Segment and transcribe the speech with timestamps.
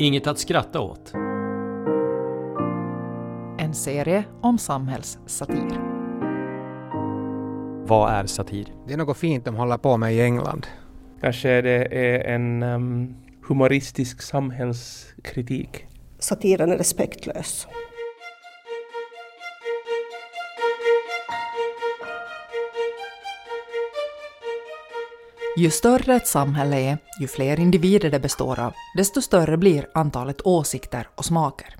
[0.00, 1.12] Inget att skratta åt.
[3.58, 5.80] En serie om samhällssatir.
[7.86, 8.74] Vad är satir?
[8.86, 10.66] Det är något fint de håller på med i England.
[11.20, 13.16] Kanske det är en um,
[13.48, 15.86] humoristisk samhällskritik.
[16.18, 17.66] Satiren är respektlös.
[25.56, 30.46] Ju större ett samhälle är, ju fler individer det består av, desto större blir antalet
[30.46, 31.76] åsikter och smaker.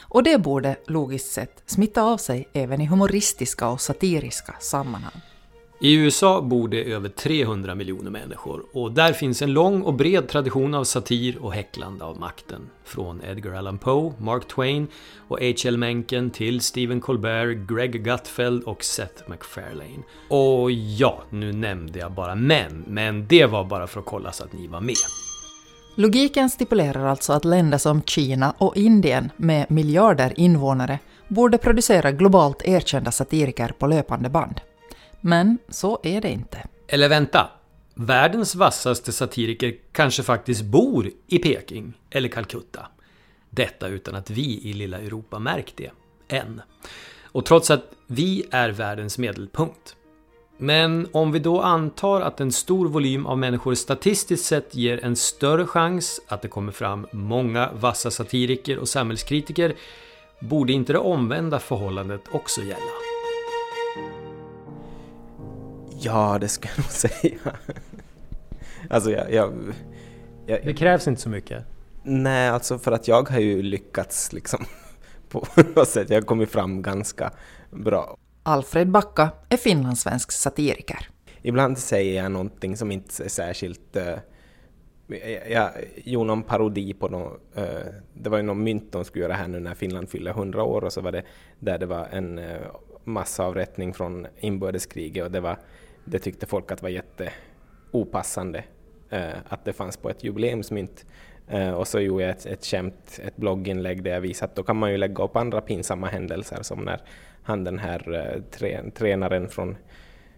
[0.00, 5.20] Och det borde logiskt sett smitta av sig även i humoristiska och satiriska sammanhang.
[5.84, 10.28] I USA bor det över 300 miljoner människor och där finns en lång och bred
[10.28, 12.70] tradition av satir och häcklande av makten.
[12.84, 14.86] Från Edgar Allan Poe, Mark Twain
[15.28, 15.78] och H.L.
[15.78, 20.02] Mencken till Stephen Colbert, Greg Gutfeld och Seth MacFarlane.
[20.28, 24.44] Och ja, nu nämnde jag bara män, men det var bara för att kolla så
[24.44, 24.96] att ni var med.
[25.94, 30.98] Logiken stipulerar alltså att länder som Kina och Indien med miljarder invånare
[31.28, 34.60] borde producera globalt erkända satiriker på löpande band.
[35.26, 36.66] Men så är det inte.
[36.86, 37.50] Eller vänta.
[37.94, 42.86] Världens vassaste satiriker kanske faktiskt bor i Peking eller Calcutta.
[43.50, 45.90] Detta utan att vi i lilla Europa märkt det.
[46.28, 46.62] Än.
[47.22, 49.96] Och trots att vi är världens medelpunkt.
[50.58, 55.16] Men om vi då antar att en stor volym av människor statistiskt sett ger en
[55.16, 59.74] större chans att det kommer fram många vassa satiriker och samhällskritiker
[60.40, 63.13] borde inte det omvända förhållandet också gälla?
[66.04, 67.56] Ja, det ska jag nog säga.
[68.90, 69.52] alltså, jag, jag,
[70.46, 71.64] jag, Det krävs inte så mycket.
[72.02, 74.64] Nej, alltså för att jag har ju lyckats liksom
[75.28, 76.10] på något sätt.
[76.10, 77.30] Jag har kommit fram ganska
[77.70, 78.16] bra.
[78.42, 81.08] Alfred Backa är finlandssvensk satiriker.
[81.42, 83.96] Ibland säger jag någonting som inte är särskilt...
[83.96, 84.18] Uh,
[85.06, 85.70] jag, jag
[86.04, 87.64] gjorde någon parodi på någon, uh,
[88.14, 90.84] det var ju någon mynt de skulle göra här nu när Finland fyller 100 år
[90.84, 91.22] och så var det
[91.58, 92.56] där det var en uh,
[93.04, 95.58] massavrättning från inbördeskriget och det, var,
[96.04, 97.32] det tyckte folk att var jätte
[97.90, 98.64] opassande
[99.10, 101.04] eh, att det fanns på ett jubileumsmynt.
[101.48, 104.62] Eh, och så gjorde jag ett, ett skämt, ett blogginlägg där jag visade att då
[104.62, 107.00] kan man ju lägga upp andra pinsamma händelser som när
[107.42, 109.76] han den här eh, trä, tränaren från,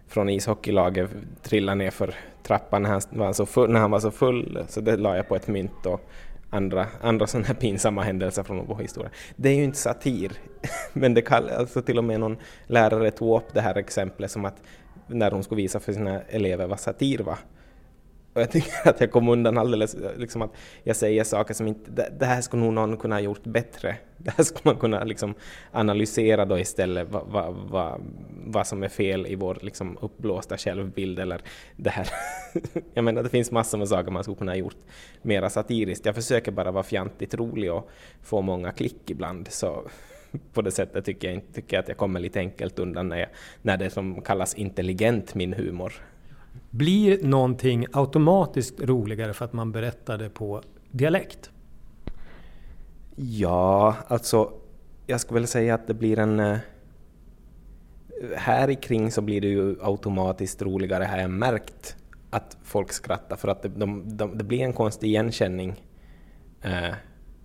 [0.07, 1.09] från ishockeylaget
[1.41, 4.81] trillade ner för trappan när han var så full, när han var så full så
[4.81, 6.01] det la jag på ett mynt och
[6.49, 9.09] andra, andra sådana här pinsamma händelser från vår historia.
[9.35, 10.31] Det är ju inte satir,
[10.93, 14.45] men det kallas, alltså till och med någon lärare tog upp det här exemplet som
[14.45, 14.61] att
[15.07, 17.37] när hon skulle visa för sina elever vad satir var.
[18.37, 20.51] Och jag tycker att jag kom undan alldeles, liksom att
[20.83, 23.95] jag säger saker som inte, det, det här skulle nog någon kunna ha gjort bättre.
[24.17, 25.33] Det här skulle man kunna liksom
[25.71, 28.01] analysera då istället vad, vad, vad,
[28.45, 31.41] vad som är fel i vår liksom uppblåsta självbild eller
[31.75, 32.09] det här.
[32.93, 34.77] jag menar det finns massor med saker man skulle kunna ha gjort
[35.21, 36.05] mera satiriskt.
[36.05, 37.89] Jag försöker bara vara fjantigt rolig och
[38.21, 39.47] få många klick ibland.
[39.51, 39.89] Så
[40.53, 43.29] på det sättet tycker jag, tycker jag att jag kommer lite enkelt undan när, jag,
[43.61, 45.93] när det som kallas intelligent min humor.
[46.69, 50.61] Blir någonting automatiskt roligare för att man berättar det på
[50.91, 51.51] dialekt?
[53.15, 54.53] Ja, alltså
[55.07, 56.57] jag skulle väl säga att det blir en...
[58.35, 61.95] Här i kring så blir det ju automatiskt roligare har jag märkt
[62.29, 65.83] att folk skrattar för att det, de, de, det blir en konstig igenkänning
[66.61, 66.93] eh,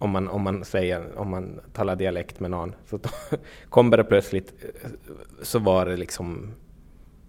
[0.02, 2.74] om, man, om, man säger, om man talar dialekt med någon.
[2.86, 3.08] Så då
[3.68, 4.90] kommer det plötsligt eh,
[5.42, 6.54] så var det liksom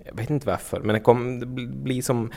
[0.06, 2.32] jag vet inte varför, men det, kom, det blir som...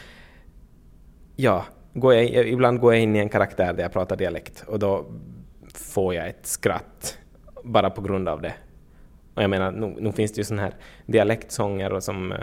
[1.37, 1.65] Ja,
[1.95, 5.07] går jag, ibland går jag in i en karaktär där jag pratar dialekt och då
[5.75, 7.19] får jag ett skratt
[7.65, 8.55] bara på grund av det.
[9.35, 10.75] Och jag menar, nu, nu finns det ju sådana här
[11.07, 12.39] dialektsånger och som eh,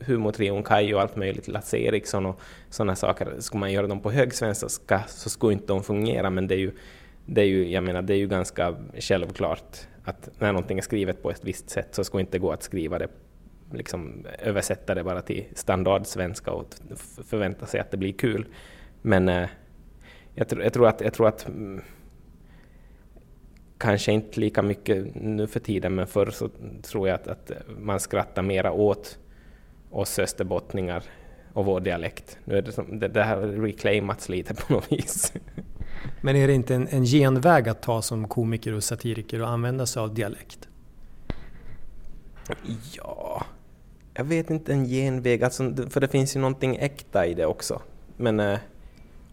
[0.00, 3.34] humortrion Kaj och allt möjligt, Lasse Eriksson och sådana saker.
[3.38, 6.72] Skulle man göra dem på högsvenska så skulle inte de fungera, men det är ju,
[7.32, 11.22] det är ju, jag menar, det är ju ganska självklart att när någonting är skrivet
[11.22, 13.08] på ett visst sätt så ska det inte gå att skriva det
[13.72, 16.74] liksom översätta det bara till standardsvenska och
[17.24, 18.46] förvänta sig att det blir kul.
[19.02, 19.48] Men eh,
[20.34, 21.80] jag, tr jag, tror att, jag tror att mm,
[23.78, 26.50] kanske inte lika mycket nu för tiden, men förr så
[26.82, 29.18] tror jag att, att man skrattar mera åt
[29.90, 31.02] oss österbottningar
[31.52, 32.38] och vår dialekt.
[32.44, 35.32] Nu är det, som, det, det har reclaimats lite på något vis.
[36.20, 39.86] Men är det inte en, en genväg att ta som komiker och satiriker och använda
[39.86, 40.68] sig av dialekt?
[42.96, 43.44] Ja,
[44.14, 47.82] jag vet inte en genväg, alltså, för det finns ju någonting äkta i det också.
[48.16, 48.58] Men eh,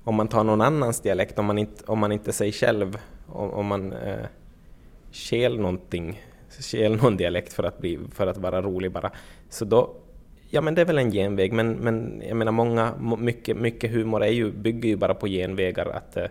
[0.04, 2.98] om man tar någon annans dialekt, om man inte, om man inte är sig själv,
[3.28, 4.26] om, om man eh,
[5.12, 6.22] skäl någonting,
[6.60, 9.12] skäl någon dialekt för att, bli, för att vara rolig bara,
[9.50, 9.96] så då,
[10.50, 14.24] ja men det är väl en genväg, men, men jag menar många, mycket, mycket humor
[14.24, 16.26] är ju, bygger ju bara på genvägar, att eh,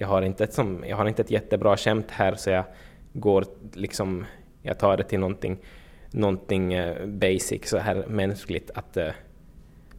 [0.00, 2.64] jag har inte ett, som, jag har inte ett jättebra skämt här så jag
[3.12, 4.24] går liksom,
[4.62, 5.58] jag tar det till någonting,
[6.10, 9.08] någonting eh, basic så här mänskligt att uh,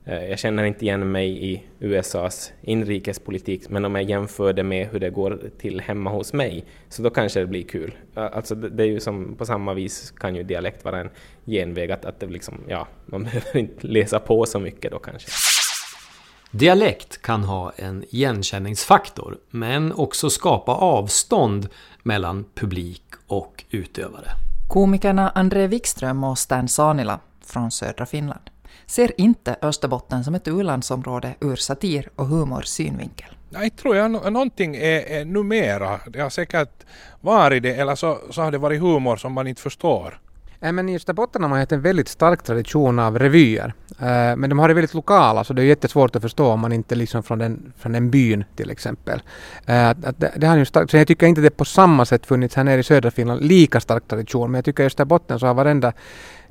[0.06, 5.00] jag känner inte igen mig i USAs inrikespolitik, men om jag jämför det med hur
[5.00, 7.95] det går till hemma hos mig, så då kanske det blir kul.
[8.13, 11.09] Alltså det är ju som, på samma vis kan ju dialekt vara en
[11.45, 15.30] genväg, att, att det liksom, ja, man behöver inte läsa på så mycket då kanske.
[16.51, 21.69] Dialekt kan ha en igenkänningsfaktor, men också skapa avstånd
[22.03, 24.27] mellan publik och utövare.
[24.69, 28.42] Komikerna André Wikström och Stan Sanila från södra Finland
[28.86, 33.30] ser inte Österbotten som ett u-landsområde ur satir och humors synvinkel.
[33.50, 36.00] Jag tror jag någonting är, är numera.
[36.07, 36.86] Det har säkert
[37.21, 40.20] varit det eller så, så har det varit humor som man inte förstår.
[40.62, 43.74] Eh, men i Österbotten har man haft en väldigt stark tradition av revyer.
[44.00, 46.74] Eh, men de har det väldigt lokala så det är jättesvårt att förstå om man
[46.74, 49.22] inte är liksom från den, från den byn till exempel.
[49.66, 52.56] Eh, det, det har ju stark, så jag tycker inte det på samma sätt funnits
[52.56, 55.54] här nere i södra Finland lika stark tradition men jag tycker i Österbotten så har
[55.54, 55.94] varenda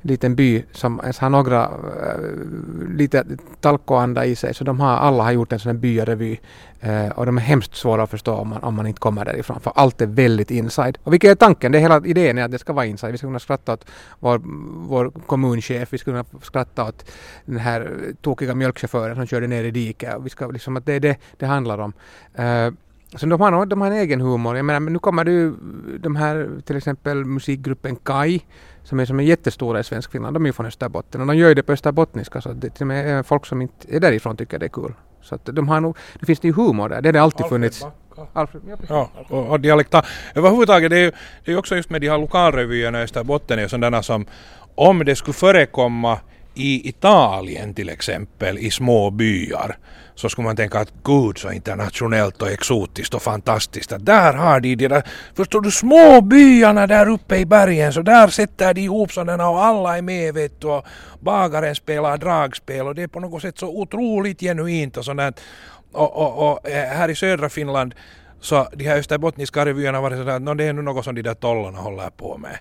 [0.01, 3.25] liten by som ens har några äh, lite
[3.59, 4.53] talkoanda i sig.
[4.53, 6.37] Så de har, alla har gjort en sån här byarevy.
[6.79, 9.59] Äh, och de är hemskt svåra att förstå om man, om man inte kommer därifrån.
[9.59, 10.97] För allt är väldigt inside.
[11.03, 11.71] Och vilket är tanken?
[11.71, 13.11] Det är hela idén är att det ska vara inside.
[13.11, 13.85] Vi ska kunna skratta åt
[14.19, 14.41] vår,
[14.87, 15.93] vår kommunchef.
[15.93, 17.05] Vi ska kunna skratta åt
[17.45, 20.15] den här tokiga mjölkchauffören som körde ner i diket.
[20.23, 21.93] Vi ska, liksom, att det är det det handlar om.
[22.35, 22.73] Äh,
[23.15, 24.55] så de har, de har en egen humor.
[24.55, 25.53] Jag menar, nu kommer det ju
[25.99, 28.41] de här till exempel musikgruppen Kai
[28.83, 30.35] som är som är jättestora i svensk Finland.
[30.35, 32.83] De är ju från Österbotten och de gör ju det på österbottniska så det till
[32.83, 34.93] och med folk som inte är därifrån tycker det är kul.
[35.21, 37.49] Så att de har nog, det finns ju humor där, det har det alltid Alfred
[37.49, 37.85] funnits.
[38.33, 40.03] Alfred, ja, ja, och, och dialekta.
[40.35, 41.11] Överhuvudtaget det är ju
[41.45, 44.25] det är också just med de här lokalrevyerna i Österbotten är sådana som
[44.75, 46.19] om det skulle förekomma
[46.53, 49.77] i Italien till exempel i små byar
[50.15, 54.59] så skulle man tänka att gud så internationellt och exotiskt och fantastiskt att där har
[54.59, 55.03] de de där,
[55.35, 59.63] förstår du, små byarna där uppe i bergen så där sätter de ihop sådana och
[59.63, 60.85] alla är med vet du och
[61.19, 65.41] bagaren spelar dragspel och det är på något sätt så otroligt genuint och sådant
[65.91, 67.95] och, och, och eh, här i södra Finland
[68.41, 71.15] så de här österbottniska revyerna har varit sådär att no, det är nu något som
[71.15, 72.57] de där tollarna håller på med.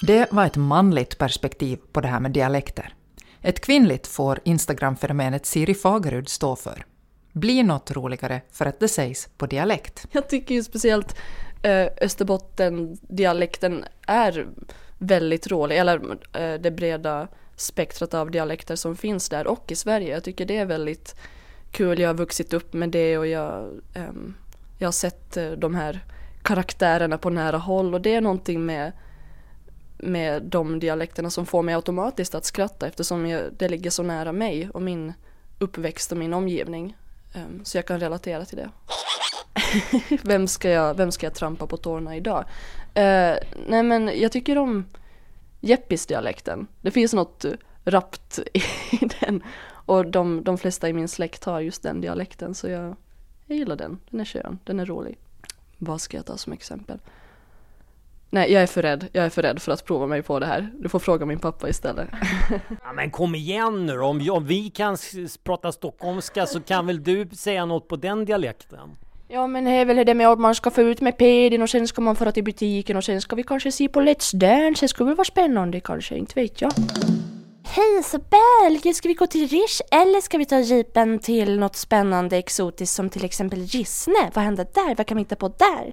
[0.00, 2.94] Det var ett manligt perspektiv på det här med dialekter.
[3.42, 6.84] Ett kvinnligt får Instagram-fenomenet Siri Fagerud stå för.
[7.32, 10.06] Blir något roligare för att det sägs på dialekt.
[10.12, 11.16] Jag tycker ju speciellt
[11.62, 14.46] eh, Österbotten-dialekten är
[14.98, 16.00] väldigt rolig, eller
[16.32, 20.14] eh, det breda spektrat av dialekter som finns där och i Sverige.
[20.14, 21.14] Jag tycker det är väldigt
[21.70, 21.98] kul.
[21.98, 24.02] Jag har vuxit upp med det och jag, eh,
[24.78, 26.04] jag har sett eh, de här
[26.42, 28.92] karaktärerna på nära håll och det är någonting med
[29.98, 34.32] med de dialekterna som får mig automatiskt att skratta eftersom jag, det ligger så nära
[34.32, 35.12] mig och min
[35.58, 36.96] uppväxt och min omgivning.
[37.34, 38.70] Um, så jag kan relatera till det.
[40.22, 42.44] vem, ska jag, vem ska jag trampa på tårna idag?
[42.88, 44.84] Uh, nej men jag tycker om
[45.60, 46.66] Jeppis-dialekten.
[46.80, 47.52] Det finns något eh,
[47.84, 48.62] rappt i
[49.20, 49.42] den.
[49.68, 52.96] Och de, de flesta i min släkt har just den dialekten så jag,
[53.46, 53.98] jag gillar den.
[54.10, 55.18] Den är skön, den är rolig.
[55.78, 56.98] Vad ska jag ta som exempel?
[58.36, 59.08] Nej, jag är för rädd.
[59.12, 60.70] Jag är för rädd för att prova mig på det här.
[60.78, 62.08] Du får fråga min pappa istället.
[62.82, 64.00] ja, men kom igen nu.
[64.00, 64.96] Om, om vi kan
[65.44, 68.96] prata stockholmska så kan väl du säga något på den dialekten?
[69.28, 71.70] Ja men det är väl det med att man ska få ut med pedin och
[71.70, 74.84] sen ska man föra till butiken och sen ska vi kanske se på Let's Dance.
[74.84, 76.72] Det skulle väl vara spännande kanske, inte vet jag.
[77.64, 78.94] Hej Isabel!
[78.94, 83.10] Ska vi gå till Rish eller ska vi ta jeepen till något spännande exotiskt som
[83.10, 84.30] till exempel Gissne?
[84.34, 84.94] Vad händer där?
[84.94, 85.92] Vad kan vi hitta på där?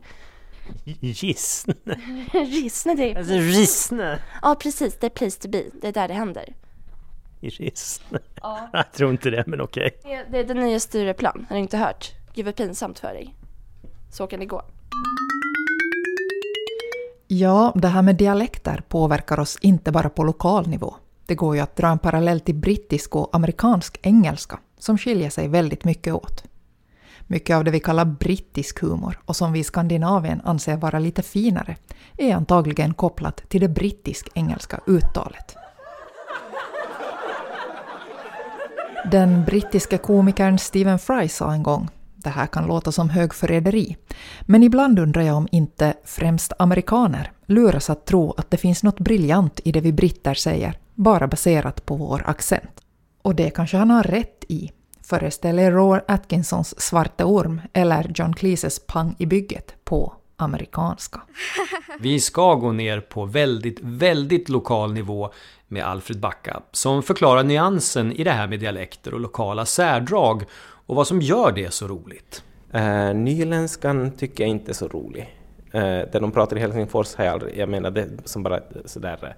[0.83, 1.73] Gissne?
[2.31, 3.17] Rissne, det är...
[3.17, 4.19] Alltså Rissne?
[4.41, 4.97] Ja, precis.
[4.99, 5.63] Det är place to be.
[5.81, 6.53] Det är där det händer.
[7.41, 8.19] I Rissne?
[8.41, 8.69] Ja.
[8.73, 9.97] Jag tror inte det, men okej.
[9.99, 10.15] Okay.
[10.15, 11.45] Det, det är den nya Stureplan.
[11.49, 12.11] Har du inte hört?
[12.33, 13.35] Gud vad pinsamt för dig.
[14.11, 14.61] Så kan det gå.
[17.27, 20.95] Ja, det här med dialekter påverkar oss inte bara på lokal nivå.
[21.25, 25.47] Det går ju att dra en parallell till brittisk och amerikansk engelska, som skiljer sig
[25.47, 26.43] väldigt mycket åt.
[27.27, 31.21] Mycket av det vi kallar brittisk humor och som vi i Skandinavien anser vara lite
[31.21, 31.75] finare
[32.17, 35.55] är antagligen kopplat till det brittisk-engelska uttalet.
[39.11, 41.89] Den brittiske komikern Stephen Fry sa en gång
[42.23, 43.97] det här kan låta som högförräderi,
[44.41, 48.99] men ibland undrar jag om inte främst amerikaner luras att tro att det finns något
[48.99, 52.81] briljant i det vi britter säger, bara baserat på vår accent.
[53.21, 54.71] Och det kanske han har rätt i,
[55.03, 61.21] föreställer Rowan Atkinsons Svarte Orm eller John Cleeses Pang i bygget på amerikanska.
[61.99, 65.33] Vi ska gå ner på väldigt, väldigt lokal nivå
[65.67, 70.43] med Alfred Backa som förklarar nyansen i det här med dialekter och lokala särdrag
[70.85, 72.43] och vad som gör det så roligt.
[72.75, 75.37] Uh, nyländskan tycker jag inte är så rolig.
[75.75, 79.19] Uh, det de pratar i Helsingfors har jag aldrig, jag menar det som bara sådär,
[79.23, 79.29] uh,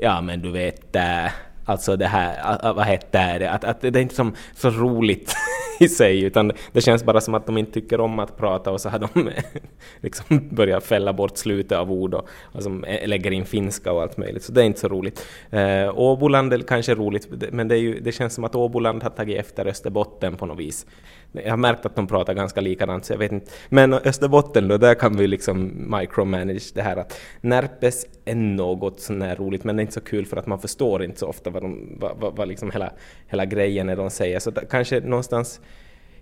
[0.00, 1.30] ja men du vet, uh,
[1.68, 5.34] alltså det här, vad heter det, att, att det är inte som, så roligt
[5.80, 8.80] i sig, utan det känns bara som att de inte tycker om att prata och
[8.80, 9.30] så har de
[10.00, 12.70] liksom börjat fälla bort slutet av ord och alltså,
[13.04, 15.26] lägger in finska och allt möjligt, så det är inte så roligt.
[15.50, 19.10] Eh, Åboland är kanske roligt, men det, är ju, det känns som att Åboland har
[19.10, 20.86] tagit efter Österbotten på något vis.
[21.32, 23.50] Jag har märkt att de pratar ganska likadant, så jag vet inte.
[23.68, 29.36] Men Österbotten då, där kan vi liksom micromanage det här att Närpes är något sånär
[29.36, 31.62] roligt, men det är inte så kul för att man förstår inte så ofta vad,
[31.62, 32.92] de, vad, vad, vad liksom hela,
[33.26, 34.38] hela grejen är de säger.
[34.38, 35.60] Så kanske någonstans,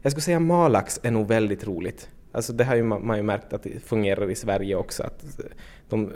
[0.03, 2.09] jag skulle säga Malax är nog väldigt roligt.
[2.33, 5.25] Alltså det har ju man, man ju märkt att det fungerar i Sverige också, att
[5.89, 6.13] de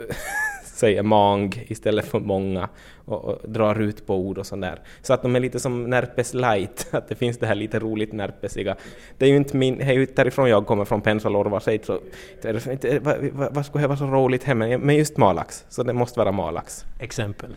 [0.81, 2.69] säger mang istället för många
[3.05, 4.79] och, och, drar ut på ord och sånt där.
[5.01, 8.13] Så att de är lite som Närpes light, att det finns det här lite roligt
[8.13, 8.75] närpesiga.
[9.17, 13.17] Det är ju inte min, är ju därifrån jag kommer från Pensalorva, så inte, vad,
[13.53, 14.77] vad skulle vara så roligt hemma?
[14.77, 16.85] Men just Malax, så det måste vara Malax.
[16.99, 17.49] Exempel?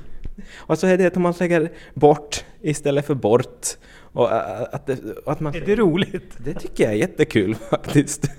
[0.56, 3.66] Och så är det att man säger bort istället för bort.
[4.12, 4.32] Och
[4.74, 6.32] att, det, att man, är det roligt?
[6.38, 8.30] Det tycker jag är jättekul faktiskt.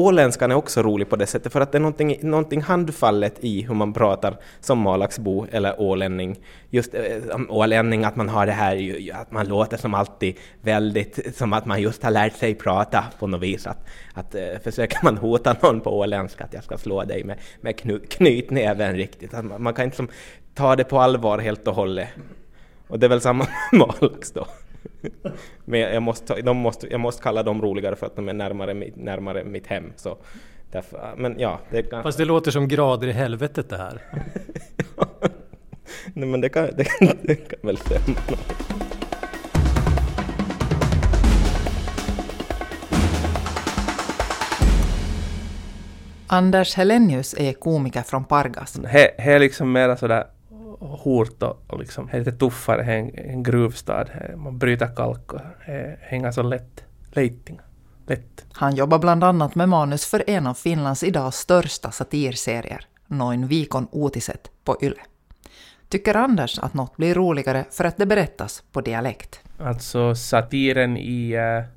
[0.00, 3.62] Åländskan är också rolig på det sättet för att det är någonting, någonting handfallet i
[3.62, 6.40] hur man pratar som malaxbo eller ålänning.
[6.70, 7.02] Just äh,
[7.48, 11.82] ålänning, att man har det här, att man låter som alltid väldigt, som att man
[11.82, 13.66] just har lärt sig prata på något vis.
[13.66, 17.38] Att, att äh, försöker man hota någon på åländska att jag ska slå dig med,
[17.60, 19.34] med knu, knytnäven riktigt.
[19.34, 20.08] Att man, man kan inte som,
[20.54, 22.08] ta det på allvar helt och hållet.
[22.88, 24.46] Och det är väl samma med malax då.
[25.64, 28.74] Men jag måste, de måste, jag måste kalla dem roligare för att de är närmare,
[28.94, 29.92] närmare mitt hem.
[29.96, 30.18] Så
[30.70, 32.02] därför, men ja, det kan...
[32.02, 34.02] Fast det låter som grader i helvetet det här.
[36.14, 38.16] Nej men det kan, det kan, det kan väl stämma.
[46.32, 48.72] Anders Helenius är komiker från Pargas.
[48.72, 50.24] Det är liksom mera sådär
[50.80, 54.06] hårt och, liksom lite tuffare än en gruvstad.
[54.36, 55.40] Man bryter kalk och
[56.00, 56.84] hänger så lätt.
[57.12, 57.60] Leiting.
[58.06, 58.46] Lätt.
[58.52, 63.88] Han jobbar bland annat med manus för en av Finlands idag största satirserier, Noin vikon
[63.92, 65.00] uutiset på Yle.
[65.88, 69.40] Tycker Anders att något blir roligare för att det berättas på dialekt?
[69.58, 71.32] Alltså satiren i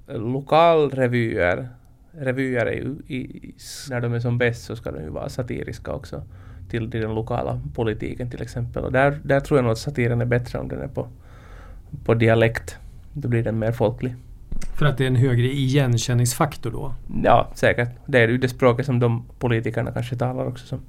[0.07, 1.69] äh, lokalrevyer,
[2.11, 3.55] revyer ju, i,
[3.89, 6.23] när de är som bäst så ska de ju vara satiriska också
[6.73, 8.83] till, den lokala politiken till exempel.
[8.83, 11.07] Och där, där tror jag nog att satiren är bättre om den är på,
[12.05, 12.77] på dialekt.
[13.13, 14.15] Då blir den mer folklig.
[14.77, 16.93] För att det är en högre igenkänningsfaktor då?
[17.23, 17.89] Ja, säkert.
[18.05, 20.79] Det är ju det språket som de politikerna kanske talar också som.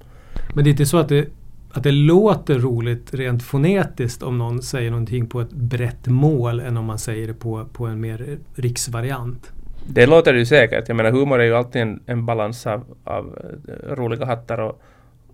[0.55, 1.29] Men det är inte så att det,
[1.73, 6.77] att det låter roligt rent fonetiskt om någon säger någonting på ett brett mål än
[6.77, 9.53] om man säger det på, på en mer riksvariant?
[9.87, 10.89] Det låter ju säkert.
[10.89, 13.39] Jag menar humor är ju alltid en, en balans av, av
[13.69, 14.83] eh, roliga hattar och,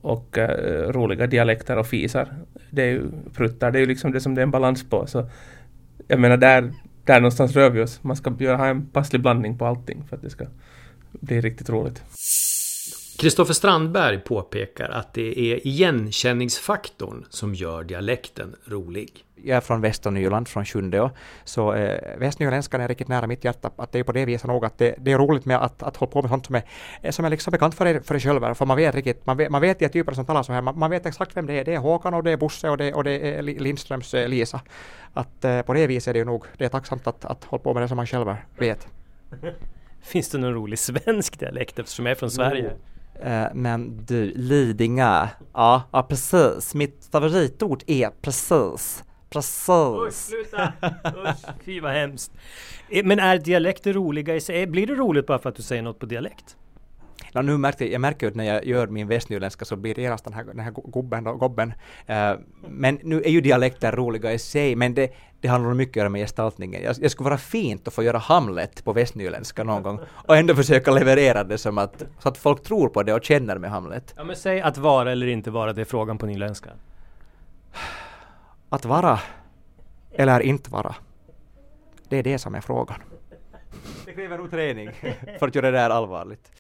[0.01, 0.45] och uh,
[0.93, 2.29] roliga dialekter och fisar.
[2.71, 3.03] Det är ju
[3.35, 5.07] pruttar, det är ju liksom det som det är en balans på.
[5.07, 5.29] Så
[6.09, 6.73] jag menar där,
[7.05, 8.03] där någonstans rör vi oss.
[8.03, 10.47] Man ska göra, ha en passlig blandning på allting för att det ska
[11.13, 12.03] bli riktigt roligt.
[13.21, 20.49] Kristoffer Strandberg påpekar att det är igenkänningsfaktorn som gör dialekten rolig jag är från Västernyland,
[20.49, 21.11] från Sjundeå,
[21.45, 23.71] så eh, västnyländskan är riktigt nära mitt hjärta.
[23.77, 25.97] Att det är på det viset nog att det, det är roligt med att, att
[25.97, 26.63] hålla på med sånt som är,
[27.03, 29.37] eh, som är liksom bekant för er, för er själva, för man vet riktigt, man
[29.37, 31.53] vet, man vet de typer som talar så här, man, man, vet exakt vem det
[31.53, 31.65] är.
[31.65, 34.61] Det är Håkan och det är Bosse och det, och det är Lindströms eh, Lisa.
[35.13, 37.63] Att eh, på det viset är det ju nog, det är tacksamt att, att hålla
[37.63, 38.89] på med det som man själv vet.
[40.03, 42.73] Finns det någon rolig svensk dialekt eftersom jag är från Sverige?
[43.23, 46.75] Eh, men du, Lidingö, ja, ja precis.
[46.75, 49.05] Mitt favoritord är precis.
[49.31, 49.69] Precis.
[49.69, 50.73] Usch, sluta!
[51.05, 52.33] Usch, fy vad hemskt.
[52.89, 54.63] Eh, men är dialekter roliga i sig?
[54.63, 56.57] Eh, blir det roligt bara för att du säger något på dialekt?
[57.33, 60.03] Ja, nu märkte, jag märker ju att när jag gör min västnyländska så blir det
[60.03, 61.75] genast den här, den här gubben och gobben.
[62.11, 65.11] Uh, men nu är ju dialekter roliga i sig, men det,
[65.41, 66.83] det har nog mycket med gestaltningen.
[66.83, 70.55] Jag, jag skulle vara fint att få göra Hamlet på västnyländska någon gång och ändå
[70.55, 74.15] försöka leverera det som att, så att folk tror på det och känner med Hamlet.
[74.17, 76.71] Ja men säg att vara eller inte vara, det är frågan på nyländska.
[78.69, 79.21] Att vara
[80.13, 80.95] eller inte vara.
[82.09, 83.03] Det är det som är frågan.
[84.05, 84.91] Det kräver nog träning
[85.39, 86.60] för att göra det där allvarligt.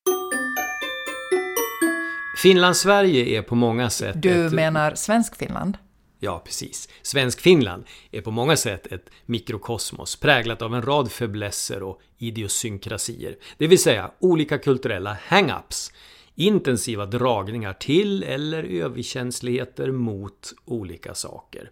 [2.43, 4.17] Finland-Sverige är på många sätt...
[4.19, 4.53] Du ett...
[4.53, 5.79] menar Svensk-Finland?
[6.19, 6.89] Ja, precis.
[7.03, 13.37] Svensk-Finland är på många sätt ett mikrokosmos präglat av en rad fäblesser och idiosynkrasier.
[13.59, 15.93] Det vill säga olika kulturella hang-ups
[16.35, 21.71] intensiva dragningar till eller överkänsligheter mot olika saker.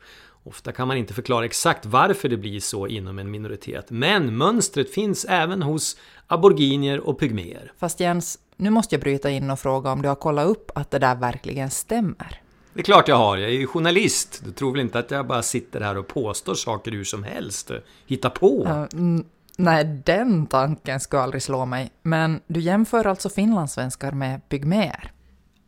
[0.49, 4.95] Ofta kan man inte förklara exakt varför det blir så inom en minoritet, men mönstret
[4.95, 7.73] finns även hos aboriginer och pygméer.
[7.79, 10.91] Fast Jens, nu måste jag bryta in och fråga om du har kollat upp att
[10.91, 12.41] det där verkligen stämmer?
[12.75, 14.43] Det är klart jag har, jag är ju journalist.
[14.45, 17.71] Du tror väl inte att jag bara sitter här och påstår saker hur som helst?
[18.07, 18.65] Hitta på?
[18.65, 19.21] Uh,
[19.57, 21.91] nej, den tanken skulle aldrig slå mig.
[22.03, 25.13] Men du jämför alltså finlandssvenskar med pygméer?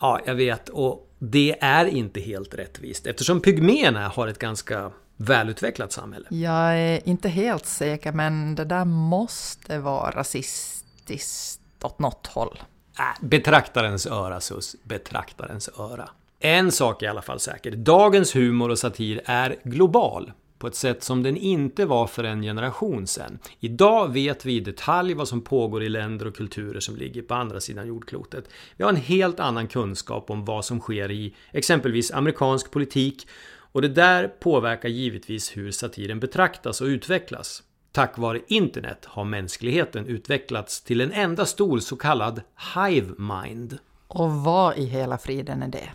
[0.00, 0.68] Ja, jag vet.
[0.68, 6.26] Och det är inte helt rättvist eftersom pygméerna har ett ganska välutvecklat samhälle.
[6.30, 12.62] Jag är inte helt säker, men det där måste vara rasistiskt åt något håll.
[12.98, 14.76] Äh, betraktarens öra, sus.
[14.82, 16.08] Betraktarens öra.
[16.40, 17.70] En sak är i alla fall säker.
[17.70, 22.42] Dagens humor och satir är global på ett sätt som den inte var för en
[22.42, 23.38] generation sedan.
[23.60, 27.34] Idag vet vi i detalj vad som pågår i länder och kulturer som ligger på
[27.34, 28.44] andra sidan jordklotet.
[28.76, 33.28] Vi har en helt annan kunskap om vad som sker i exempelvis amerikansk politik
[33.72, 37.62] och det där påverkar givetvis hur satiren betraktas och utvecklas.
[37.92, 42.42] Tack vare internet har mänskligheten utvecklats till en enda stor så kallad
[42.76, 43.78] hive mind.
[44.08, 45.90] Och vad i hela friden är det?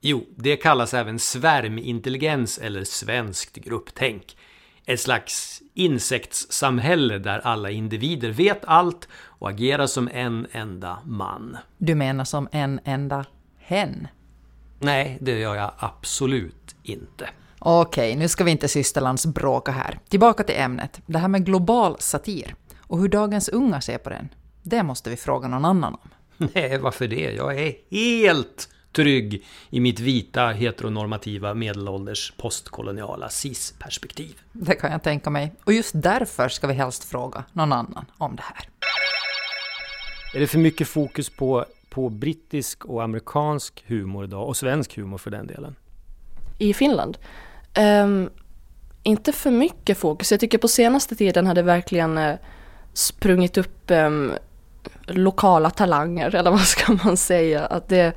[0.00, 4.36] Jo, det kallas även svärmintelligens eller svenskt grupptänk.
[4.86, 11.56] Ett slags insektssamhälle där alla individer vet allt och agerar som en enda man.
[11.78, 13.24] Du menar som en enda
[13.58, 14.08] hen?
[14.78, 17.28] Nej, det gör jag absolut inte.
[17.58, 19.98] Okej, nu ska vi inte systerlands bråka här.
[20.08, 21.00] Tillbaka till ämnet.
[21.06, 22.54] Det här med global satir.
[22.80, 24.28] Och hur dagens unga ser på den.
[24.62, 26.10] Det måste vi fråga någon annan om.
[26.54, 27.32] Nej, varför det?
[27.32, 34.40] Jag är helt trygg i mitt vita heteronormativa medelålders postkoloniala cis-perspektiv.
[34.52, 35.52] Det kan jag tänka mig.
[35.64, 38.68] Och just därför ska vi helst fråga någon annan om det här.
[40.34, 45.18] Är det för mycket fokus på, på brittisk och amerikansk humor idag och svensk humor
[45.18, 45.76] för den delen?
[46.58, 47.18] I Finland?
[47.78, 48.30] Um,
[49.02, 50.30] inte för mycket fokus.
[50.30, 52.36] Jag tycker på senaste tiden har det verkligen uh,
[52.92, 54.32] sprungit upp um,
[55.06, 57.66] lokala talanger, eller vad ska man säga?
[57.66, 58.12] Att det,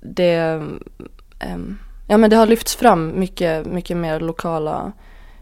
[0.00, 0.54] det,
[1.54, 4.92] um, ja, men det har lyfts fram mycket, mycket mer lokala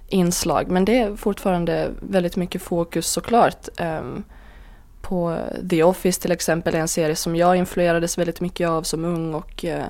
[0.09, 0.71] inslag.
[0.71, 3.69] Men det är fortfarande väldigt mycket fokus såklart.
[3.81, 4.25] Um,
[5.03, 5.39] på
[5.71, 9.65] The Office till exempel, en serie som jag influerades väldigt mycket av som ung och
[9.65, 9.85] uh,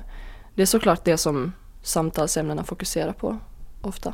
[0.55, 3.37] det är såklart det som samtalsämnena fokuserar på
[3.81, 4.13] ofta.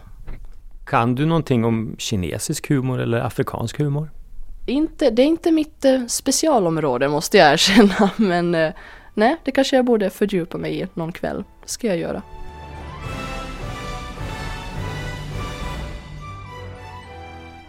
[0.86, 4.10] Kan du någonting om kinesisk humor eller afrikansk humor?
[4.66, 8.74] Inte, det är inte mitt eh, specialområde måste jag erkänna men eh,
[9.14, 11.44] nej, det kanske jag borde fördjupa mig i någon kväll.
[11.62, 12.22] Det ska jag göra.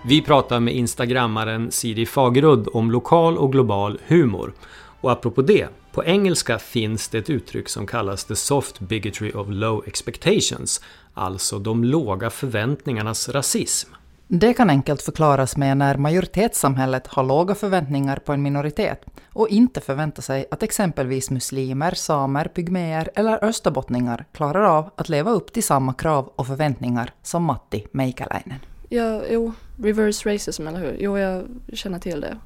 [0.07, 4.53] Vi pratar med instagrammaren Siri Fagerudd om lokal och global humor.
[5.01, 9.47] Och apropå det, på engelska finns det ett uttryck som kallas the soft bigotry of
[9.51, 10.81] low expectations,
[11.15, 13.91] alltså de låga förväntningarnas rasism.
[14.29, 19.81] Det kan enkelt förklaras med när majoritetssamhället har låga förväntningar på en minoritet och inte
[19.81, 25.63] förväntar sig att exempelvis muslimer, samer, pygméer eller österbottningar klarar av att leva upp till
[25.63, 28.59] samma krav och förväntningar som Matti Meikäläinen.
[28.89, 30.97] Ja, jo, reverse racism, eller hur?
[31.01, 32.37] Jo, jag känner till det.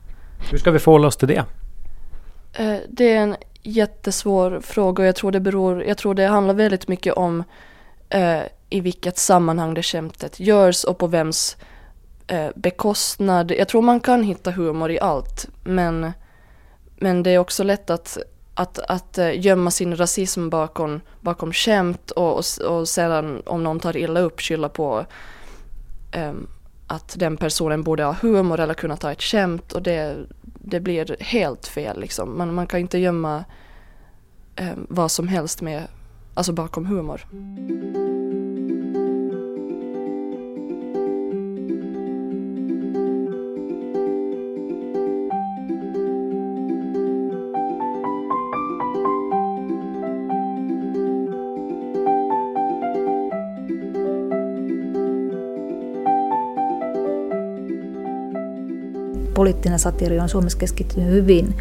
[0.51, 1.45] Hur ska vi förhålla oss till det?
[2.53, 6.55] Eh, det är en jättesvår fråga och jag tror det beror, jag tror det handlar
[6.55, 7.45] väldigt mycket om
[8.09, 11.57] eh, i vilket sammanhang det skämtet görs och på vems
[12.27, 13.51] eh, bekostnad.
[13.51, 16.13] Jag tror man kan hitta humor i allt men,
[16.97, 18.19] men det är också lätt att,
[18.55, 23.81] att, att eh, gömma sin rasism bakom, bakom skämt och, och, och sedan om någon
[23.81, 25.07] tar illa upp skylla på
[26.13, 26.33] eh,
[26.87, 31.17] att den personen borde ha humor eller kunna ta ett skämt och det, det blir
[31.21, 32.39] helt fel liksom.
[32.39, 33.45] Man, man kan inte gömma
[34.57, 35.87] eh, vad som helst med,
[36.39, 37.21] alltså bakom humor.
[59.35, 61.57] poliittinen satiiri on Suomessa keskittynyt hyvin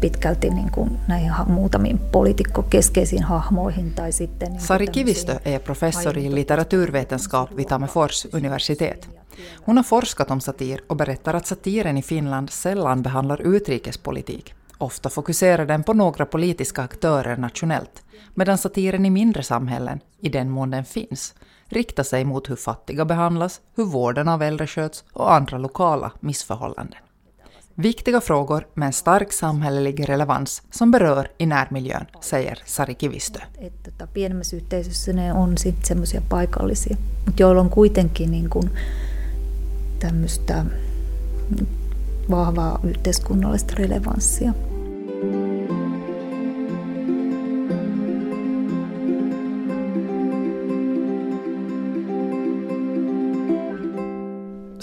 [0.00, 4.52] pitkälti niin kuin näihin muutamiin poliitikkokeskeisiin hahmoihin tai sitten...
[4.52, 9.08] Niin Sari Kivistö är professor i litteraturvetenskap vid Tammerfors universitet.
[9.66, 14.54] Hon har forskat om satir och berättar att satiren i Finland sällan behandlar utrikespolitik.
[14.78, 18.02] Ofta fokuserar den på några politiska aktörer nationellt,
[18.34, 21.34] medan satiren i mindre samhällen, i den mån den finns,
[21.66, 27.07] riktar sig mot hur fattiga behandlas, hur vården av äldre sköts och andra lokala missförhållanden.
[27.80, 33.40] Viktiga frågor med en stark samhällelig relevans som berör i närmiljön, säger Sari Kivistö.
[33.82, 38.70] Tota, pienemmässä yhteisössä ne on sitten semmoisia paikallisia, mutta joilla on kuitenkin niin kuin
[39.98, 40.64] tämmöistä
[42.30, 44.54] vahvaa yhteiskunnallista relevanssia.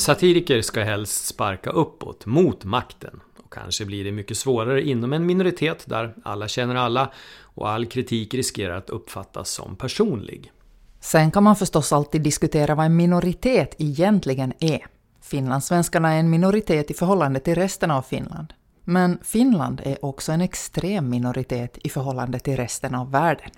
[0.05, 3.19] Satiriker ska helst sparka uppåt, mot makten.
[3.37, 7.85] Och kanske blir det mycket svårare inom en minoritet där alla känner alla och all
[7.85, 10.51] kritik riskerar att uppfattas som personlig.
[10.99, 14.85] Sen kan man förstås alltid diskutera vad en minoritet egentligen är.
[15.21, 18.53] Finlandssvenskarna är en minoritet i förhållande till resten av Finland.
[18.83, 23.49] Men Finland är också en extrem minoritet i förhållande till resten av världen.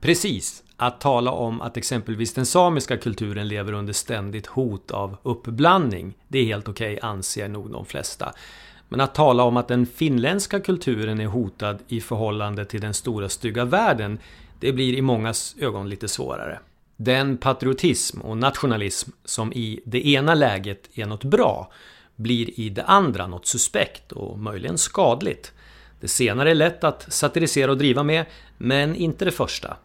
[0.00, 0.62] Precis.
[0.76, 6.38] Att tala om att exempelvis den samiska kulturen lever under ständigt hot av uppblandning, det
[6.38, 8.32] är helt okej anser nog de flesta.
[8.88, 13.28] Men att tala om att den finländska kulturen är hotad i förhållande till den stora
[13.28, 14.18] stygga världen,
[14.60, 16.58] det blir i mångas ögon lite svårare.
[16.96, 21.72] Den patriotism och nationalism som i det ena läget är något bra
[22.16, 25.52] blir i det andra något suspekt och möjligen skadligt.
[26.00, 28.26] Det senare är lätt att satirisera och driva med,
[28.58, 29.76] men inte det första.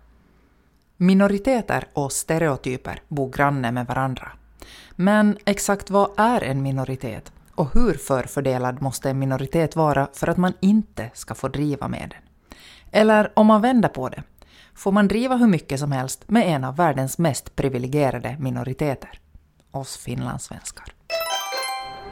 [1.02, 4.32] Minoriteter och stereotyper bor granne med varandra.
[4.96, 7.32] Men exakt vad är en minoritet?
[7.56, 12.10] Och hur förfördelad måste en minoritet vara för att man inte ska få driva med
[12.10, 12.20] den?
[12.92, 14.24] Eller om man vänder på det,
[14.76, 19.20] får man driva hur mycket som helst med en av världens mest privilegierade minoriteter?
[19.72, 20.86] Oss finlandssvenskar.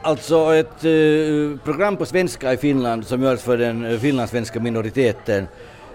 [0.02, 5.48] Alltså ett eh, program på svenska i Finland som görs för den eh, finlandssvenska minoriteten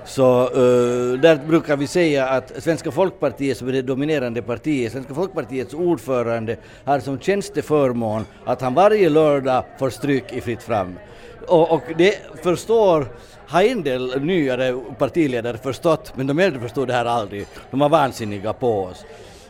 [0.04, 5.14] så uh, där brukar vi säga att Svenska Folkpartiet som är det dominerande partiet, Svenska
[5.14, 10.98] Folkpartiets ordförande har som tjänsteförmån att han varje lördag får stryk i fritt fram.
[11.46, 13.06] Och, och det förstår
[13.46, 17.46] har en del nyare partiledare förstått, men de äldre förstod det här aldrig.
[17.70, 19.04] De var vansinniga på oss.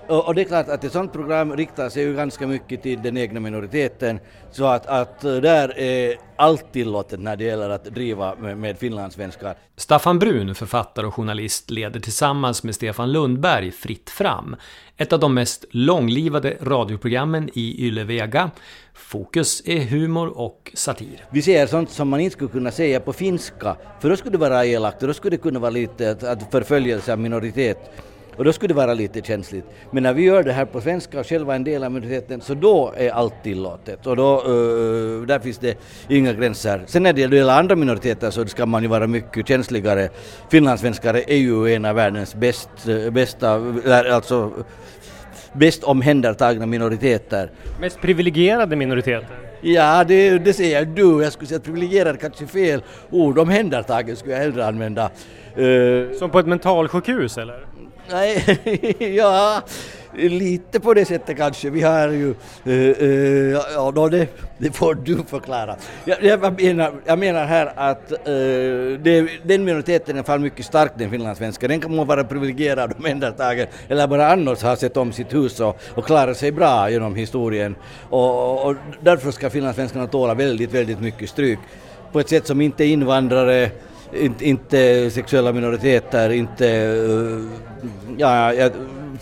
[0.08, 3.02] Och, och, det är klart att ett sådant program riktar sig ju ganska mycket till
[3.02, 8.34] den egna minoriteten så att, att där är allt tillåtet när det gäller att driva
[8.34, 9.54] med, med finlandssvenskar.
[9.76, 14.56] Staffan Brun, författare och journalist, leder tillsammans med Stefan Lundberg Fritt fram.
[14.96, 18.50] Ett av de mest långlivade radioprogrammen i Yle Vega.
[18.94, 21.24] Fokus är humor och satir.
[21.30, 24.38] Vi ser sånt som man inte skulle kunna säga på finska, för då skulle det
[24.38, 27.78] vara elakt och då skulle det kunna vara lite att, att förföljelse av minoritet.
[28.36, 29.64] Och då skulle det vara lite känsligt.
[29.90, 32.54] Men när vi gör det här på svenska och själva en del av minoriteten så
[32.54, 36.82] då är allt tillåtet och då, uh, där finns det inga gränser.
[36.86, 40.08] Sen när det gäller andra minoriteter så ska man ju vara mycket känsligare.
[40.50, 42.68] Finlandssvenskar är ju en av världens bäst,
[43.12, 43.60] bästa,
[44.12, 44.52] alltså
[45.52, 47.50] bäst omhändertagna minoriteter.
[47.80, 49.38] Mest privilegierade minoriteter?
[49.60, 51.22] Ja, det, det säger du.
[51.22, 53.38] Jag skulle säga att privilegierad kanske är fel ord.
[53.38, 55.10] Omhändertagen skulle jag hellre använda.
[55.58, 57.66] Uh, Som på ett mentalsjukhus eller?
[58.10, 58.58] Nej,
[59.16, 59.62] ja,
[60.16, 61.70] lite på det sättet kanske.
[61.70, 62.34] Vi har ju,
[62.66, 65.76] uh, uh, ja, no, det, det får du förklara.
[66.04, 70.92] Jag, jag, menar, jag menar här att uh, det, den minoriteten är fall mycket stark,
[70.98, 71.68] den finlandssvenska.
[71.68, 75.60] Den kan må vara privilegierad och omhändertagen eller bara annars ha sett om sitt hus
[75.60, 77.76] och, och klarat sig bra genom historien.
[78.10, 81.58] Och, och därför ska finlandssvenskarna tåla väldigt, väldigt mycket stryk
[82.12, 83.70] på ett sätt som inte invandrare
[84.12, 86.66] inte, inte sexuella minoriteter, inte...
[88.16, 88.72] Ja, jag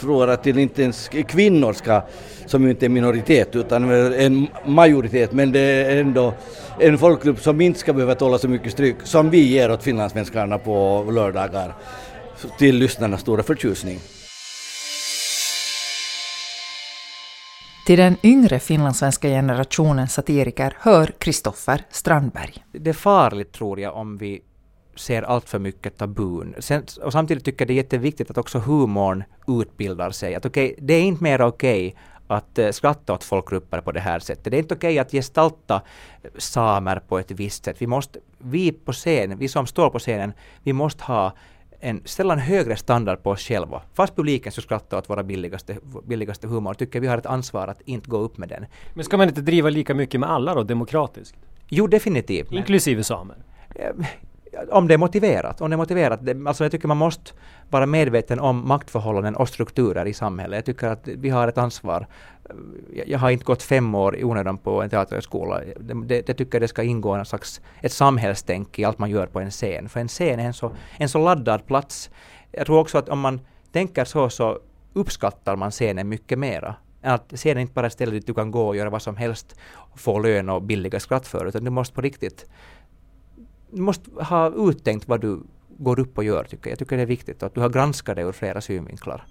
[0.00, 2.02] tror att inte ens kvinnor ska,
[2.46, 6.34] som ju inte är minoritet utan en majoritet, men det är ändå
[6.80, 10.58] en folkgrupp som inte ska behöva tåla så mycket stryk som vi ger åt finlandssvenskarna
[10.58, 11.74] på lördagar
[12.58, 13.98] till lyssnarnas stora förtjusning.
[17.86, 22.64] Till den yngre finlandssvenska generationens satiriker hör Kristoffer Strandberg.
[22.72, 24.40] Det är farligt tror jag om vi
[24.94, 26.54] ser allt för mycket tabun.
[26.58, 30.34] Sen, och samtidigt tycker jag det är jätteviktigt att också humorn utbildar sig.
[30.34, 34.00] Att okay, det är inte mer okej okay att uh, skratta åt folkgrupper på det
[34.00, 34.44] här sättet.
[34.44, 35.82] Det är inte okej okay att gestalta
[36.38, 37.76] samer på ett visst sätt.
[37.78, 41.32] Vi måste, vi på scen, vi som står på scenen, vi måste ha
[41.80, 43.82] en, ställa en högre standard på oss själva.
[43.94, 47.80] Fast publiken så skrattar åt våra billigaste, billigaste humor, tycker vi har ett ansvar att
[47.84, 48.66] inte gå upp med den.
[48.94, 51.34] Men ska man inte driva lika mycket med alla då, demokratiskt?
[51.68, 52.52] Jo, definitivt.
[52.52, 53.36] Inklusive samer?
[54.70, 55.60] Om det är motiverat.
[55.60, 56.20] Om det är motiverat.
[56.46, 57.32] Alltså jag tycker man måste
[57.70, 60.56] vara medveten om maktförhållanden och strukturer i samhället.
[60.56, 62.06] Jag tycker att vi har ett ansvar.
[63.06, 65.60] Jag har inte gått fem år i onödan på en teaterhögskola.
[65.80, 69.10] Det, det, det tycker jag det ska ingå en slags, ett samhällstänk i allt man
[69.10, 69.88] gör på en scen.
[69.88, 72.10] För en scen är en så, en så laddad plats.
[72.50, 73.40] Jag tror också att om man
[73.72, 74.58] tänker så så
[74.92, 76.74] uppskattar man scenen mycket mera.
[77.02, 79.56] Att scenen inte bara ett ställe dit du kan gå och göra vad som helst
[79.94, 82.46] få lön och billiga skratt för, utan du måste på riktigt
[83.72, 85.42] du måste ha uttänkt vad du
[85.78, 86.70] går upp och gör, tycker jag.
[86.70, 89.26] Jag tycker det är viktigt att du har granskat det ur flera synvinklar.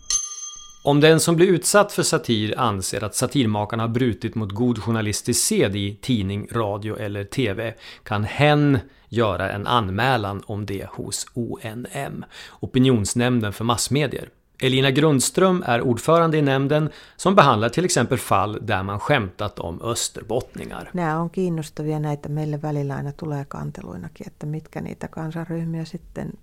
[0.83, 5.43] Om den som blir utsatt för satir anser att satirmakarna har brutit mot god journalistisk
[5.43, 7.73] sed i tidning, radio eller TV
[8.03, 12.25] kan hen göra en anmälan om det hos ONM,
[12.59, 14.29] Opinionsnämnden för massmedier.
[14.61, 19.81] Elina Grundström är ordförande i nämnden som behandlar till exempel fall där man skämtat om
[19.81, 20.89] österbottningar.
[20.93, 26.33] Nämä on kiinnostavia näitä meille välillä aina tulee kanteluinakin, että mitkä niitä kansanryhmiä sitten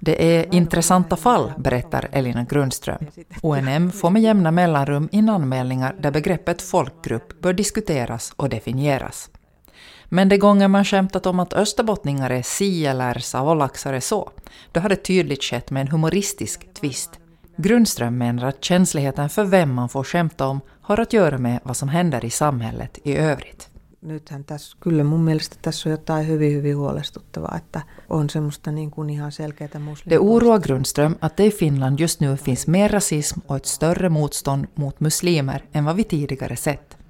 [0.00, 2.98] Det är intressanta fall, berättar Elina Grundström.
[3.42, 9.30] ONM får med jämna mellanrum in anmälningar där begreppet folkgrupp bör diskuteras och definieras.
[10.08, 14.30] Men de gånger man skämtat om att österbottningar är si eller savolaxar är så,
[14.72, 17.10] då har det tydligt skett med en humoristisk twist.
[17.56, 21.76] Grundström menar att känsligheten för vem man får skämta om har att göra med vad
[21.76, 23.68] som händer i samhället i övrigt.
[24.04, 28.90] Nythän tässä, kyllä mun mielestä tässä on jotain hyvin, hyvin huolestuttavaa, että on semmoista niin
[28.90, 33.40] kuin ihan selkeää Det oroar Grundström att det i Finland just nu finns mer rasism
[33.46, 37.03] och ett större motstånd mot muslimer än vad vi tidigare sett.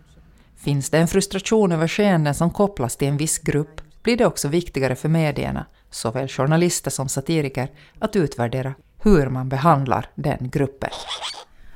[0.64, 4.48] Finns det en frustration över skeenden som kopplas till en viss grupp blir det också
[4.48, 10.90] viktigare för medierna, såväl journalister som satiriker, att utvärdera hur man behandlar den gruppen.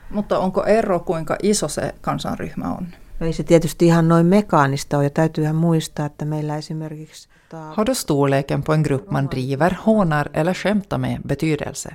[0.08, 2.94] Mutta onko ero, kuinka iso se kansanryhmä on?
[3.20, 7.28] No ei se tietysti ihan noin mekaanista ole ja täytyyhän muistaa, että meillä esimerkiksi...
[7.76, 11.94] Har då storleken på en grupp man driver, hånar eller skämtar med betydelse?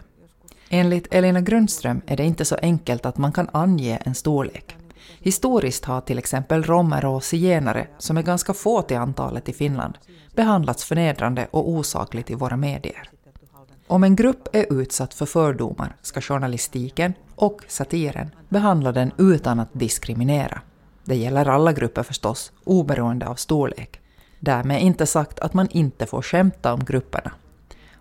[0.71, 4.83] Enligt Elina Grundström är det inte så enkelt att man kan ange en storlek.
[5.20, 9.98] Historiskt har till exempel romer och zigenare, som är ganska få till antalet i Finland,
[10.36, 13.10] behandlats förnedrande och osakligt i våra medier.
[13.88, 19.70] Om en grupp är utsatt för fördomar ska journalistiken och satiren behandla den utan att
[19.74, 20.62] diskriminera.
[21.04, 24.00] Det gäller alla grupper förstås, oberoende av storlek.
[24.39, 27.32] Därmed inte sagt att man inte får skämta om grupperna.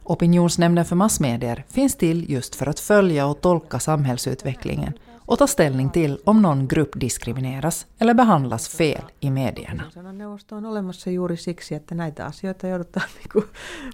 [0.05, 4.93] Opinionsnämnden för massmedier finns till just för att följa och tolka samhällsutvecklingen
[5.27, 10.13] och ta ställning till om någon grupp diskrimineras eller behandlas fel i medierna.
[10.13, 13.45] Neuvosto on olemassa juuri siksi, että näitä asioita joudutaan niin kuin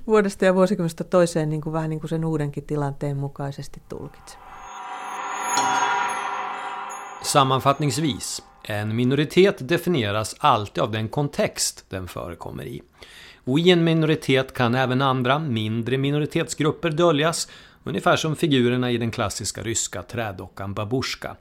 [0.06, 4.48] vuodesta ja vuosikymmenestä toiseen niin kuin vähän niin kuin sen uudenkin tilanteen mukaisesti tulkitsemaan.
[7.22, 12.82] Sammanfattningsvis, en minoritet definieras alltid av den kontext den förekommer i.
[13.46, 17.48] Och i en minoritet kan även andra, mindre minoritetsgrupper döljas
[17.84, 21.36] Ungefär som figurerna i den klassiska ryska trädockan Babushka.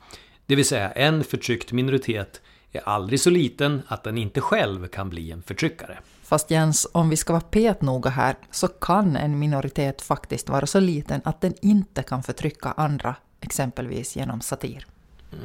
[0.46, 5.10] Det vill säga, en förtryckt minoritet är aldrig så liten att den inte själv kan
[5.10, 5.98] bli en förtryckare.
[6.24, 10.80] Fast Jens, om vi ska vara petnoga här, så kan en minoritet faktiskt vara så
[10.80, 14.86] liten att den inte kan förtrycka andra, exempelvis genom satir.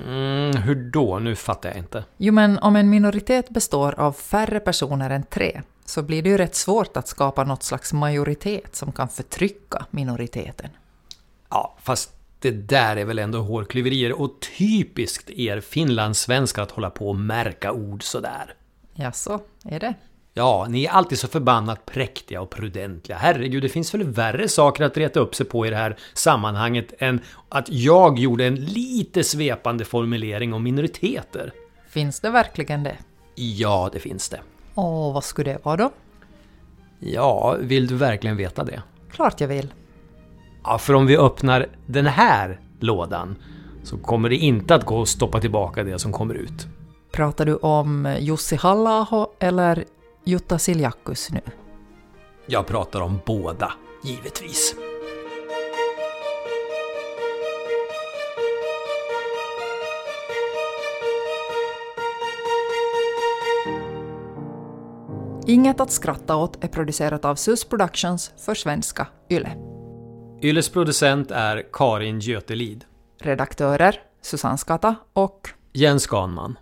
[0.06, 1.18] Mm, hur då?
[1.18, 2.04] Nu fattar jag inte.
[2.16, 6.38] Jo, men om en minoritet består av färre personer än tre, så blir det ju
[6.38, 10.70] rätt svårt att skapa något slags majoritet som kan förtrycka minoriteten.
[11.52, 17.08] Ja, fast det där är väl ändå hårklyverier och typiskt er finlandssvenskar att hålla på
[17.08, 18.54] och märka ord sådär.
[18.94, 19.94] Jaså, är det?
[20.34, 23.18] Ja, ni är alltid så förbannat präktiga och prudentliga.
[23.18, 26.94] Herregud, det finns väl värre saker att reta upp sig på i det här sammanhanget
[26.98, 31.52] än att jag gjorde en lite svepande formulering om minoriteter.
[31.88, 32.96] Finns det verkligen det?
[33.34, 34.40] Ja, det finns det.
[34.74, 35.92] Och vad skulle det vara då?
[36.98, 38.82] Ja, vill du verkligen veta det?
[39.10, 39.72] Klart jag vill.
[40.64, 43.36] Ja, för om vi öppnar den här lådan
[43.82, 46.66] så kommer det inte att gå att stoppa tillbaka det som kommer ut.
[47.12, 49.84] Pratar du om Jussi halla eller
[50.24, 51.40] Jutta Siljakus nu?
[52.46, 53.72] Jag pratar om båda,
[54.04, 54.74] givetvis.
[65.46, 69.71] Inget att skratta åt är producerat av SUS Productions för svenska YLE.
[70.44, 72.84] Yles producent är Karin Götelid.
[73.20, 76.58] Redaktörer Susanne Skata och Jens Ganman.